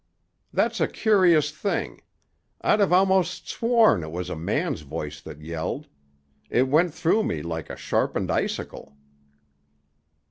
[0.51, 2.01] "That's a curious thing.
[2.59, 5.87] I'd have almost sworn it was a man's voice that yelled.
[6.49, 8.97] It went through me like a sharpened icicle."